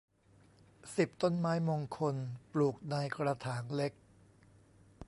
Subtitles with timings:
[0.95, 2.15] สิบ ต้นไม้มงคล
[2.51, 3.93] ปลูกในกระถางเล็ก